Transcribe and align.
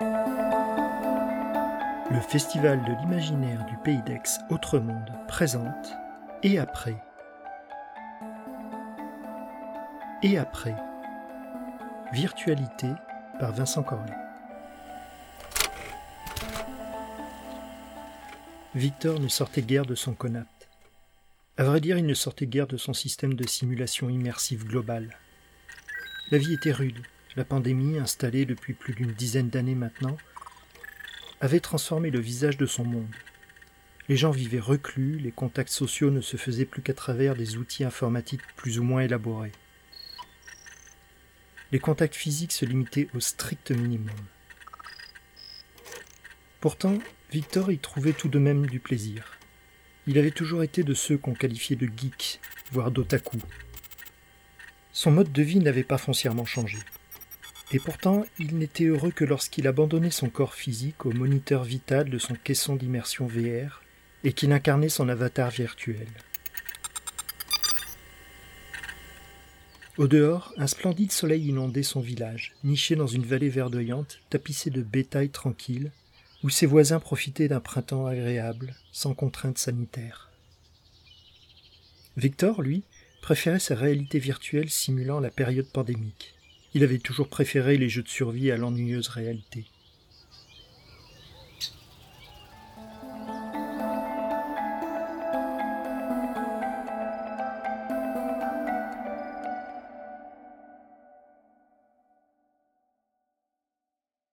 Le 0.00 0.10
Festival 2.28 2.84
de 2.84 2.92
l'imaginaire 3.00 3.64
du 3.64 3.78
Pays 3.78 4.02
d'Aix 4.02 4.38
Autre 4.50 4.78
Monde 4.78 5.10
présente 5.26 5.94
Et 6.42 6.58
après 6.58 6.96
Et 10.22 10.36
après 10.36 10.74
Virtualité 12.12 12.88
par 13.40 13.52
Vincent 13.52 13.82
Corlet. 13.82 14.12
Victor 18.74 19.18
ne 19.18 19.28
sortait 19.28 19.62
guère 19.62 19.86
de 19.86 19.94
son 19.94 20.12
conat. 20.12 20.44
À 21.56 21.64
vrai 21.64 21.80
dire, 21.80 21.96
il 21.96 22.04
ne 22.04 22.12
sortait 22.12 22.46
guère 22.46 22.66
de 22.66 22.76
son 22.76 22.92
système 22.92 23.32
de 23.32 23.48
simulation 23.48 24.10
immersive 24.10 24.66
globale. 24.66 25.16
La 26.30 26.36
vie 26.36 26.52
était 26.52 26.72
rude. 26.72 27.00
La 27.36 27.44
pandémie, 27.44 27.98
installée 27.98 28.46
depuis 28.46 28.72
plus 28.72 28.94
d'une 28.94 29.12
dizaine 29.12 29.50
d'années 29.50 29.74
maintenant, 29.74 30.16
avait 31.42 31.60
transformé 31.60 32.10
le 32.10 32.18
visage 32.18 32.56
de 32.56 32.64
son 32.64 32.84
monde. 32.84 33.14
Les 34.08 34.16
gens 34.16 34.30
vivaient 34.30 34.58
reclus, 34.58 35.18
les 35.18 35.32
contacts 35.32 35.68
sociaux 35.68 36.10
ne 36.10 36.22
se 36.22 36.38
faisaient 36.38 36.64
plus 36.64 36.80
qu'à 36.80 36.94
travers 36.94 37.36
des 37.36 37.58
outils 37.58 37.84
informatiques 37.84 38.40
plus 38.56 38.78
ou 38.78 38.84
moins 38.84 39.02
élaborés. 39.02 39.52
Les 41.72 41.78
contacts 41.78 42.14
physiques 42.14 42.52
se 42.52 42.64
limitaient 42.64 43.08
au 43.14 43.20
strict 43.20 43.70
minimum. 43.70 44.16
Pourtant, 46.60 46.98
Victor 47.32 47.70
y 47.70 47.78
trouvait 47.78 48.14
tout 48.14 48.28
de 48.28 48.38
même 48.38 48.66
du 48.66 48.80
plaisir. 48.80 49.38
Il 50.06 50.16
avait 50.16 50.30
toujours 50.30 50.62
été 50.62 50.84
de 50.84 50.94
ceux 50.94 51.18
qu'on 51.18 51.34
qualifiait 51.34 51.76
de 51.76 51.86
geeks, 51.86 52.40
voire 52.72 52.90
d'otaku. 52.90 53.38
Son 54.92 55.10
mode 55.10 55.32
de 55.32 55.42
vie 55.42 55.58
n'avait 55.58 55.84
pas 55.84 55.98
foncièrement 55.98 56.46
changé. 56.46 56.78
Et 57.72 57.80
pourtant, 57.80 58.24
il 58.38 58.56
n'était 58.56 58.84
heureux 58.84 59.10
que 59.10 59.24
lorsqu'il 59.24 59.66
abandonnait 59.66 60.10
son 60.10 60.30
corps 60.30 60.54
physique 60.54 61.04
au 61.04 61.10
moniteur 61.10 61.64
vital 61.64 62.08
de 62.08 62.18
son 62.18 62.34
caisson 62.34 62.76
d'immersion 62.76 63.26
VR 63.26 63.82
et 64.22 64.32
qu'il 64.32 64.52
incarnait 64.52 64.88
son 64.88 65.08
avatar 65.08 65.50
virtuel. 65.50 66.06
Au 69.98 70.08
dehors, 70.08 70.52
un 70.58 70.66
splendide 70.66 71.10
soleil 71.10 71.46
inondait 71.46 71.82
son 71.82 72.00
village, 72.00 72.54
niché 72.62 72.96
dans 72.96 73.06
une 73.06 73.24
vallée 73.24 73.48
verdoyante, 73.48 74.20
tapissée 74.28 74.70
de 74.70 74.82
bétail 74.82 75.30
tranquille, 75.30 75.90
où 76.44 76.50
ses 76.50 76.66
voisins 76.66 77.00
profitaient 77.00 77.48
d'un 77.48 77.60
printemps 77.60 78.06
agréable, 78.06 78.74
sans 78.92 79.14
contraintes 79.14 79.58
sanitaires. 79.58 80.30
Victor, 82.18 82.62
lui, 82.62 82.84
préférait 83.22 83.58
sa 83.58 83.74
réalité 83.74 84.18
virtuelle 84.18 84.70
simulant 84.70 85.18
la 85.18 85.30
période 85.30 85.68
pandémique. 85.72 86.34
Il 86.74 86.84
avait 86.84 86.98
toujours 86.98 87.28
préféré 87.28 87.76
les 87.76 87.88
jeux 87.88 88.02
de 88.02 88.08
survie 88.08 88.50
à 88.50 88.56
l'ennuyeuse 88.56 89.08
réalité. 89.08 89.64